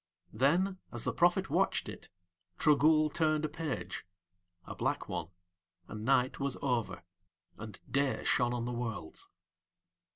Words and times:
Then 0.33 0.79
as 0.91 1.03
the 1.03 1.13
prophet 1.13 1.51
watched 1.51 1.87
It, 1.87 2.09
Trogool 2.57 3.11
turned 3.13 3.45
a 3.45 3.47
page 3.47 4.03
a 4.65 4.73
black 4.73 5.07
one, 5.07 5.27
and 5.87 6.03
night 6.03 6.39
was 6.39 6.57
over, 6.63 7.03
and 7.59 7.79
day 7.87 8.23
shone 8.23 8.51
on 8.51 8.65
the 8.65 8.73
Worlds. 8.73 9.29